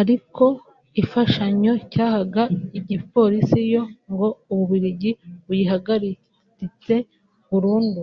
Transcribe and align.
ariko 0.00 0.44
imfashanyo 1.00 1.72
cyahaga 1.92 2.42
igipolisi 2.78 3.60
yo 3.72 3.82
ngo 4.10 4.28
u 4.52 4.54
Bubirigi 4.58 5.10
buyihagaritse 5.46 6.94
burundu 7.50 8.02